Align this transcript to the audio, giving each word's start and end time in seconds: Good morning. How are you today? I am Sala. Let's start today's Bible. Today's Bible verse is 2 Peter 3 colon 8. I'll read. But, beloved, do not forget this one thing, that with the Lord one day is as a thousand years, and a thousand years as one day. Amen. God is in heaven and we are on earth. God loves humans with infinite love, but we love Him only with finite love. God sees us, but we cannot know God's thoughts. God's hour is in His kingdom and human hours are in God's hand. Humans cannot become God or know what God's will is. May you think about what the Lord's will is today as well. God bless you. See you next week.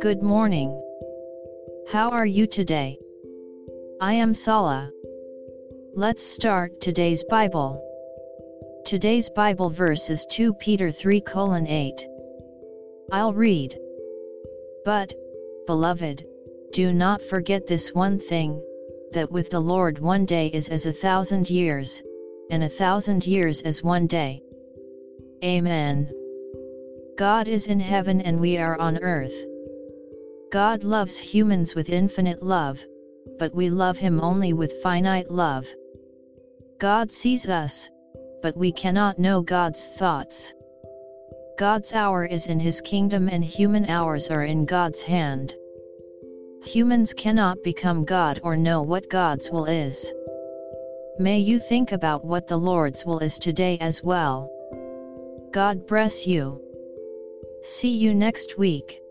Good 0.00 0.22
morning. 0.22 0.70
How 1.88 2.08
are 2.08 2.24
you 2.24 2.46
today? 2.46 2.98
I 4.00 4.14
am 4.14 4.32
Sala. 4.32 4.90
Let's 5.94 6.22
start 6.22 6.80
today's 6.80 7.24
Bible. 7.24 7.84
Today's 8.86 9.28
Bible 9.28 9.68
verse 9.68 10.08
is 10.08 10.24
2 10.30 10.54
Peter 10.54 10.90
3 10.90 11.20
colon 11.20 11.66
8. 11.66 12.08
I'll 13.12 13.34
read. 13.34 13.78
But, 14.86 15.12
beloved, 15.66 16.24
do 16.72 16.94
not 16.94 17.20
forget 17.20 17.66
this 17.66 17.92
one 17.92 18.18
thing, 18.18 18.62
that 19.12 19.30
with 19.30 19.50
the 19.50 19.60
Lord 19.60 19.98
one 19.98 20.24
day 20.24 20.46
is 20.46 20.70
as 20.70 20.86
a 20.86 20.92
thousand 20.92 21.50
years, 21.50 22.02
and 22.48 22.64
a 22.64 22.68
thousand 22.70 23.26
years 23.26 23.60
as 23.60 23.82
one 23.82 24.06
day. 24.06 24.40
Amen. 25.44 26.10
God 27.18 27.48
is 27.48 27.66
in 27.66 27.78
heaven 27.78 28.22
and 28.22 28.40
we 28.40 28.56
are 28.56 28.78
on 28.80 28.96
earth. 28.96 29.34
God 30.50 30.84
loves 30.84 31.18
humans 31.18 31.74
with 31.74 31.90
infinite 31.90 32.42
love, 32.42 32.82
but 33.38 33.54
we 33.54 33.68
love 33.68 33.98
Him 33.98 34.22
only 34.22 34.54
with 34.54 34.80
finite 34.82 35.30
love. 35.30 35.66
God 36.78 37.12
sees 37.12 37.46
us, 37.46 37.90
but 38.40 38.56
we 38.56 38.72
cannot 38.72 39.18
know 39.18 39.42
God's 39.42 39.88
thoughts. 39.88 40.54
God's 41.58 41.92
hour 41.92 42.24
is 42.24 42.46
in 42.46 42.58
His 42.58 42.80
kingdom 42.80 43.28
and 43.28 43.44
human 43.44 43.84
hours 43.84 44.30
are 44.30 44.44
in 44.44 44.64
God's 44.64 45.02
hand. 45.02 45.54
Humans 46.64 47.12
cannot 47.12 47.62
become 47.62 48.06
God 48.06 48.40
or 48.42 48.56
know 48.56 48.80
what 48.80 49.10
God's 49.10 49.50
will 49.50 49.66
is. 49.66 50.10
May 51.18 51.38
you 51.38 51.58
think 51.58 51.92
about 51.92 52.24
what 52.24 52.48
the 52.48 52.56
Lord's 52.56 53.04
will 53.04 53.18
is 53.18 53.38
today 53.38 53.76
as 53.82 54.02
well. 54.02 54.50
God 55.54 55.86
bless 55.86 56.26
you. 56.26 56.60
See 57.62 57.90
you 57.90 58.12
next 58.12 58.58
week. 58.58 59.03